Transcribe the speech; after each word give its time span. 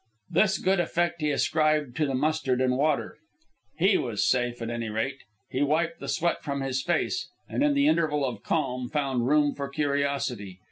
This 0.31 0.57
good 0.57 0.79
effect 0.79 1.21
he 1.21 1.29
ascribed 1.29 1.95
to 1.97 2.07
the 2.07 2.15
mustard 2.15 2.59
and 2.59 2.75
water. 2.75 3.17
He 3.77 3.99
was 3.99 4.27
safe, 4.27 4.59
at 4.59 4.71
any 4.71 4.89
rate. 4.89 5.19
He 5.51 5.61
wiped 5.61 5.99
the 5.99 6.07
sweat 6.09 6.41
from 6.43 6.61
his 6.61 6.81
face, 6.81 7.29
and, 7.47 7.61
in 7.61 7.75
the 7.75 7.87
interval 7.87 8.25
of 8.25 8.41
calm, 8.41 8.89
found 8.89 9.27
room 9.27 9.53
for 9.53 9.69
curiosity. 9.69 10.59